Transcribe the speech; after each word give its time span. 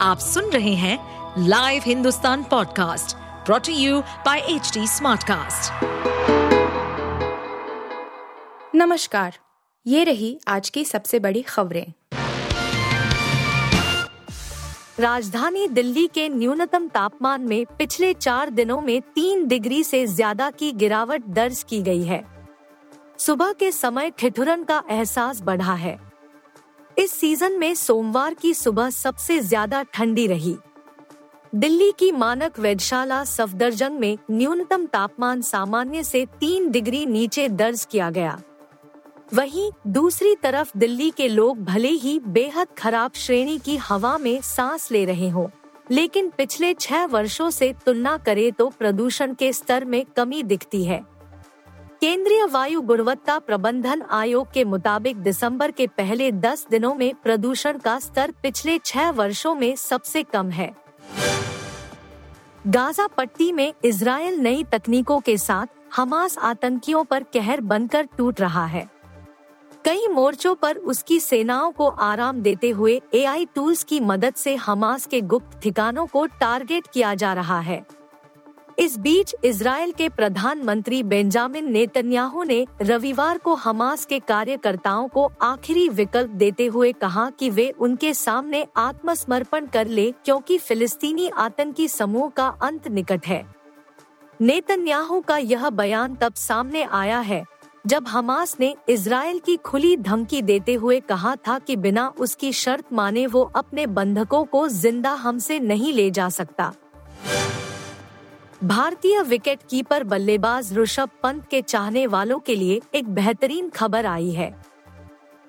आप 0.00 0.18
सुन 0.18 0.50
रहे 0.50 0.72
हैं 0.74 1.46
live 1.48 1.82
Hindustan 1.86 2.42
podcast 2.42 3.16
brought to 3.46 3.72
you 3.72 4.00
by 4.26 4.38
H 4.38 4.72
Smartcast. 4.78 5.84
नमस्कार, 8.74 9.38
ये 9.86 10.04
रही 10.04 10.38
आज 10.48 10.70
की 10.70 10.84
सबसे 10.84 11.18
बड़ी 11.18 11.42
खबरें। 11.42 11.92
राजधानी 15.00 15.66
दिल्ली 15.68 16.06
के 16.06 16.28
न्यूनतम 16.28 16.88
तापमान 16.88 17.40
में 17.40 17.64
पिछले 17.78 18.12
चार 18.14 18.50
दिनों 18.50 18.80
में 18.80 19.00
तीन 19.14 19.46
डिग्री 19.48 19.82
से 19.84 20.06
ज़्यादा 20.06 20.50
की 20.50 20.72
गिरावट 20.72 21.26
दर्ज 21.28 21.62
की 21.62 21.82
गई 21.82 22.02
है। 22.02 22.24
सुबह 23.18 23.52
के 23.52 23.72
समय 23.72 24.10
ठिठुरन 24.10 24.64
का 24.64 24.82
एहसास 24.90 25.40
बढ़ा 25.40 25.74
है। 25.74 25.98
इस 26.96 27.10
सीज़न 27.10 27.58
में 27.58 27.74
सोमवार 27.74 28.34
की 28.34 28.52
सुबह 28.54 28.90
सबसे 28.90 29.38
ज़्यादा 29.40 29.82
ठंडी 29.94 30.26
रही। 30.26 30.56
दिल्ली 31.52 31.90
की 31.98 32.10
मानक 32.12 32.58
वेधशाला 32.58 33.22
सफदरजंग 33.24 33.98
में 33.98 34.16
न्यूनतम 34.30 34.86
तापमान 34.86 35.42
सामान्य 35.42 36.02
से 36.04 36.24
तीन 36.40 36.70
डिग्री 36.70 37.04
नीचे 37.06 37.48
दर्ज 37.48 37.84
किया 37.90 38.08
गया। 38.10 38.38
वहीं 39.34 39.70
दूसरी 39.88 40.34
तरफ़ 40.34 40.70
दिल्ली 40.78 41.10
के 41.10 41.28
लोग 41.28 41.62
भले 41.64 41.88
ही 41.88 42.18
बेहद 42.20 42.68
खराब 42.78 43.12
श्रेणी 43.16 43.58
की 43.58 43.76
हवा 43.78 44.16
में 44.18 44.40
सांस 44.44 44.90
ले 44.92 45.04
रहे 45.04 45.28
हों, 45.28 45.46
लेकिन 45.90 46.30
पिछले 46.38 46.72
छह 46.74 47.04
वर्षों 47.06 47.50
से 47.50 47.72
तुलना 47.86 48.16
करें 48.18 48.50
तो 48.52 48.68
प्रदूषण 48.70 49.34
के 49.34 49.52
स्तर 49.52 49.84
में 49.84 50.04
कमी 50.16 50.42
दिखती 50.44 50.84
है। 50.84 51.04
केंद्रीय 52.00 52.44
वायु 52.44 52.80
गुणवत्ता 52.80 53.38
प्रबंधन 53.38 54.02
आयोग 54.10 54.52
के 54.52 54.64
मुताबिक 54.64 55.16
दिसंबर 55.16 55.70
के 55.70 55.86
पहले 55.86 56.32
10 56.32 56.66
दिनों 56.70 56.94
में 56.94 57.14
प्रदूषण 57.14 57.78
का 57.78 57.98
स्तर 57.98 58.32
पिछले 58.42 58.78
छह 58.78 59.10
वर्षों 59.10 59.54
में 59.54 59.76
सबसे 59.76 60.22
कम 60.22 60.50
है। 60.50 60.70
गाजा 62.66 63.06
पट्टी 63.06 63.52
में 63.52 63.72
इसराइल 63.84 64.38
नई 64.38 64.64
तकनीकों 64.64 65.20
के 65.20 65.38
साथ 65.38 65.66
हमास 65.96 66.38
आतंकियों 66.38 67.04
पर 67.04 67.22
कहर 67.22 67.60
बनकर 67.60 68.08
टूट 68.18 68.40
रहा 68.40 68.66
है। 68.66 68.86
कई 69.84 70.06
मोर्चों 70.08 70.54
पर 70.54 70.76
उसकी 70.76 71.20
सेनाओं 71.20 71.72
को 71.72 71.88
आराम 71.88 72.40
देते 72.40 72.70
हुए 72.70 73.00
एआई 73.14 73.46
टूल्स 73.54 73.84
की 73.84 74.00
मदद 74.00 74.34
से 74.34 74.54
हमास 74.56 75.06
के 75.06 75.20
गुप्त 75.20 75.60
ठिकानों 75.62 76.06
को 76.06 76.26
टारगेट 76.26 76.86
किया 76.86 77.14
जा 77.14 77.32
रहा 77.32 77.60
है। 77.60 77.86
इस 78.78 78.96
बीच 78.98 79.34
इसराइल 79.44 79.92
के 79.92 80.08
प्रधानमंत्री 80.08 81.02
बेंजामिन 81.02 81.70
नेतन्याहू 81.72 82.42
ने 82.42 82.66
रविवार 82.82 83.38
को 83.38 83.54
हमास 83.54 84.04
के 84.04 84.18
कार्यकर्ताओं 84.18 85.08
को 85.08 85.24
आखिरी 85.42 85.88
विकल्प 85.90 86.30
देते 86.32 86.66
हुए 86.66 86.92
कहा 86.92 87.28
कि 87.30 87.50
वे 87.50 87.68
उनके 87.70 88.12
सामने 88.14 88.64
आत्मसमर्पण 88.76 89.66
कर 89.66 89.86
ले 89.88 90.10
क्योंकि 90.24 90.58
फिलिस्तीनी 90.58 91.28
आतंकी 91.28 91.88
समूह 91.88 92.28
का 92.28 92.48
अंत 92.62 92.88
निकट 92.88 93.26
है। 93.26 93.44
नेतन्याहू 94.40 95.20
का 95.20 95.36
यह 95.38 95.68
बयान 95.70 96.14
तब 96.14 96.34
सामने 96.36 96.82
आया 96.84 97.20
है, 97.20 97.44
जब 97.84 98.08
हमास 98.08 98.56
ने 98.60 98.74
इसराइल 98.88 99.38
की 99.38 99.56
खुली 99.56 99.96
धमकी 99.96 100.42
देते 100.42 100.74
हुए 100.74 101.00
कहा 101.00 101.36
था 101.46 101.58
कि 101.58 101.76
बिना 101.78 102.08
उसकी 102.18 102.52
शर्त 102.54 102.92
माने 102.92 103.26
वो 103.26 103.50
अपने 103.56 103.86
बंधकों 103.88 104.44
को 104.44 104.68
ज़िंदा 104.70 105.12
हमसे 105.14 105.58
नहीं 105.60 105.92
ले 105.92 106.10
जा 106.10 106.28
सकता। 106.30 106.72
भारतीय 108.64 109.20
विकेट 109.22 109.62
कीपर 109.70 110.04
बल्लेबाज 110.04 110.72
ऋषभ 110.78 111.08
पंत 111.22 111.46
के 111.50 111.60
चाहने 111.62 112.06
वालों 112.06 112.38
के 112.38 112.54
लिए 112.56 112.80
एक 112.94 113.08
बेहतरीन 113.08 113.68
खबर 113.68 114.06
आई 114.06 114.30
है। 114.30 114.54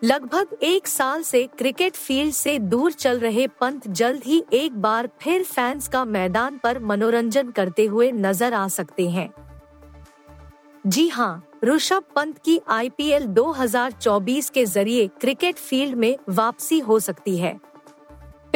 लगभग 0.02 0.58
एक 0.64 0.88
साल 0.88 1.22
से 1.24 1.44
क्रिकेट 1.58 1.96
फ़ील्ड 1.96 2.34
से 2.34 2.58
दूर 2.60 2.92
चल 2.92 3.20
रहे 3.20 3.48
पंत 3.62 3.88
जल्द 3.88 4.24
ही 4.24 4.44
एक 4.54 4.76
बार 4.82 5.10
फिर 5.22 5.44
फैंस 5.44 5.88
का 5.88 6.04
मैदान 6.06 6.58
पर 6.58 6.80
मनोरंजन 6.80 7.52
करते 7.52 7.86
हुए 7.86 8.12
नज़र 8.12 8.54
आ 8.54 8.68
सकते 8.68 9.10
हैं। 9.10 9.30
जी 10.86 11.08
हाँ 11.08 11.44
ऋषभ 11.64 12.04
पंत 12.16 12.38
की 12.38 12.60
आईपीएल 12.70 13.28
2024 13.28 14.50
के 14.50 14.66
ज़रिए 14.66 15.08
क्रिकेट 15.22 15.56
फ़ील्ड 15.56 15.96
में 15.96 16.16
वापसी 16.30 16.80
हो 16.80 17.00
सकती 17.00 17.38
है। 17.38 17.58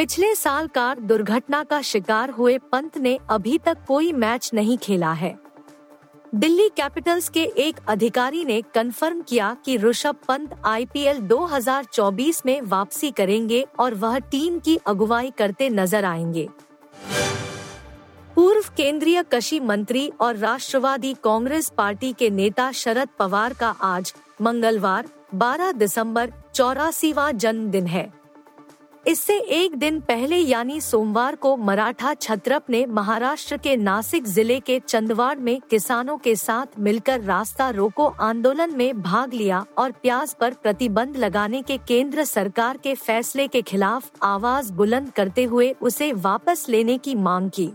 पिछले 0.02 0.34
साल 0.34 0.66
कार 0.66 1.00
दुर्घटना 1.00 1.62
का 1.64 1.80
शिकार 1.82 2.30
हुए 2.30 2.58
पंत 2.58 2.96
ने 2.98 3.18
अभी 3.30 3.58
तक 3.58 3.78
कोई 3.88 4.12
मैच 4.12 4.50
नहीं 4.54 4.78
खेला 4.78 5.12
है। 5.12 5.38
दिल्ली 6.34 6.68
कैपिटल्स 6.68 7.28
के 7.28 7.42
एक 7.56 7.76
अधिकारी 7.88 8.44
ने 8.44 8.62
कंफर्म 8.74 9.20
किया 9.22 9.56
कि 9.64 9.76
ऋषभ 9.76 10.16
पंत 10.28 10.56
आईपीएल 10.64 11.20
2024 11.20 12.46
में 12.46 12.60
वापसी 12.60 13.10
करेंगे 13.10 13.64
और 13.78 13.94
वह 13.94 14.18
टीम 14.18 14.58
की 14.58 14.76
अगुवाई 14.86 15.30
करते 15.30 15.68
नज़र 15.68 16.04
आएँगे। 16.04 16.48
पूर्व 18.34 18.64
केंद्रीय 18.76 19.22
कृषि 19.22 19.60
मंत्री 19.60 20.12
और 20.20 20.36
राष्ट्रवादी 20.36 21.14
कांग्रेस 21.14 21.68
पार्टी 21.68 22.12
के 22.12 22.30
नेता 22.30 22.72
शरद 22.72 23.08
पवार 23.18 23.54
का 23.54 23.70
आज 23.82 24.14
मंगलवार 24.42 25.08
12 25.34 25.72
दिसंबर, 25.72 26.32
चौरासीवा 26.54 27.30
जन्मदिन 27.30 27.86
है। 27.86 28.21
इससे 29.06 29.36
एक 29.36 29.74
दिन 29.76 29.98
पहले 30.00 30.36
यानी 30.36 30.80
सोमवार 30.80 31.36
को 31.36 31.56
मराठा 31.56 32.12
छत्रप 32.14 32.66
ने 32.70 32.84
महाराष्ट्र 32.86 33.56
के 33.56 33.76
नासिक 33.76 34.26
ज़िले 34.26 34.58
के 34.60 34.78
चंदवाड़ 34.80 35.38
में 35.38 35.60
किसानों 35.60 36.16
के 36.18 36.34
साथ 36.36 36.78
मिलकर 36.78 37.20
रास्ता 37.20 37.68
रोको 37.70 38.06
आंदोलन 38.20 38.76
में 38.76 39.02
भाग 39.02 39.34
लिया 39.34 39.64
और 39.78 39.92
प्याज 39.92 40.34
पर 40.34 40.54
प्रतिबंध 40.54 41.16
लगाने 41.16 41.62
के 41.62 41.78
केंद्र 41.78 42.24
सरकार 42.24 42.76
के 42.76 42.94
फैसले 42.94 43.48
के 43.48 43.62
खिलाफ 43.62 44.10
आवाज़ 44.22 44.72
बुलंद 44.72 45.10
करते 45.10 45.44
हुए 45.44 45.74
उसे 45.82 46.12
वापस 46.12 46.66
लेने 46.68 46.98
की 46.98 47.14
मांग 47.14 47.50
की। 47.50 47.70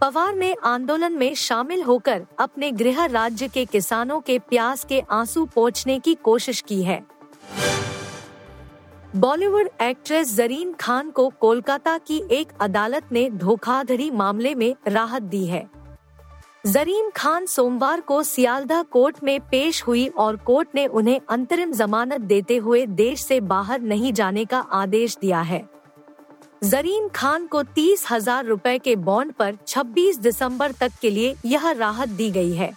पवार 0.00 0.34
ने 0.34 0.54
आंदोलन 0.64 1.12
में 1.12 1.34
शामिल 1.34 1.82
होकर 1.82 2.26
अपने 2.38 2.72
गृह 2.72 3.04
राज्य 3.04 3.48
के 3.48 3.64
किसानों 3.64 4.20
के 4.20 4.38
प्यास 4.38 4.84
के 4.84 5.02
आँसू 5.10 5.44
पोछने 5.46 5.98
की 5.98 6.14
कोशिश 6.14 6.60
की 6.60 6.82
है। 6.82 7.04
बॉलीवुड 9.14 9.68
एक्ट्रेस 9.82 10.34
जरीन 10.34 10.72
खान 10.72 11.10
को 11.10 11.28
कोलकाता 11.40 11.96
की 11.98 12.22
एक 12.30 12.48
अदालत 12.60 13.12
ने 13.12 13.28
धोखाधड़ी 13.30 14.10
मामले 14.10 14.54
में 14.54 14.74
राहत 14.88 15.22
दी 15.22 15.44
है। 15.46 15.64
जरीन 16.66 17.10
खान 17.10 17.46
सोमवार 17.46 18.00
को 18.00 18.22
सियालदा 18.22 18.82
कोर्ट 18.82 19.22
में 19.24 19.40
पेश 19.40 19.82
हुई 19.82 20.06
और 20.08 20.36
कोर्ट 20.36 20.68
ने 20.74 20.86
उन्हें 20.86 21.20
अंतरिम 21.28 21.72
जमानत 21.72 22.20
देते 22.20 22.56
हुए 22.56 22.84
देश 22.86 23.22
से 23.22 23.40
बाहर 23.40 23.80
नहीं 23.80 24.12
जाने 24.12 24.44
का 24.44 24.58
आदेश 24.58 25.16
दिया 25.20 25.40
है। 25.40 25.64
जरीन 26.64 27.08
खान 27.08 27.46
को 27.46 27.62
तीस 27.62 28.06
हज़ार 28.10 28.44
रूपए 28.44 28.78
के 28.78 28.96
बॉन्ड 28.96 29.32
पर 29.32 29.56
26 29.66 30.18
दिसंबर 30.18 30.72
तक 30.72 30.92
के 31.02 31.10
लिए 31.10 31.34
यह 31.44 31.70
राहत 31.70 32.08
दी 32.08 32.30
गई 32.30 32.52
है। 32.52 32.72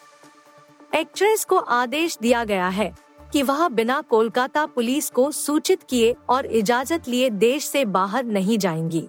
एक्ट्रेस 0.96 1.46
को 1.46 1.58
आदेश 1.58 2.18
दिया 2.22 2.44
गया 2.44 2.68
है। 2.68 2.94
कि 3.34 3.44
वह 3.44 3.70
बिना 3.70 4.02
कोलकाता 4.02 4.66
पुलिस 4.66 5.10
को 5.10 5.32
सूचित 5.32 5.84
किए 5.84 6.16
और 6.30 6.46
इजाज़त 6.46 7.08
लिए 7.08 7.30
देश 7.30 7.66
से 7.66 7.86
बाहर 7.86 8.24
नहीं 8.24 8.58
जाएँगी। 8.58 9.08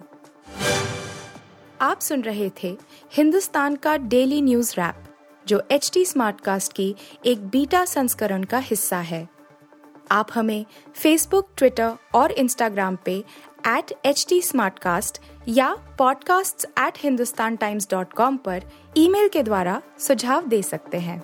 आप 1.81 1.99
सुन 1.99 2.21
रहे 2.21 2.51
थे 2.63 2.77
हिंदुस्तान 3.13 3.75
का 3.75 3.97
डेली 3.97 4.41
न्यूज़ 4.41 4.73
रैप, 4.77 4.95
जो 5.47 5.63
एच 5.71 5.91
टी 5.93 6.05
स्मार्ट 6.05 6.41
कास्ट 6.41 6.73
की 6.73 6.95
एक 7.25 7.47
बीटा 7.47 7.85
संस्करण 7.85 8.43
का 8.43 8.57
हिस्सा 8.57 8.97
है। 8.97 9.29
आप 10.11 10.27
हमें 10.33 10.65
फेसबुक 10.95 11.49
ट्विटर 11.57 11.93
और 12.13 12.31
इंस्टाग्राम 12.31 12.97
पे 13.05 13.23
एट 13.67 13.93
एच 14.05 14.25
टी 14.29 14.41
या 15.47 15.77
podcasts@hindustantimes.com 16.01 18.37
पर 18.37 18.63
ईमेल 18.97 19.27
के 19.27 19.43
द्वारा 19.43 19.81
सुझाव 19.99 20.47
दे 20.47 20.63
सकते 20.63 20.97
हैं। 20.97 21.23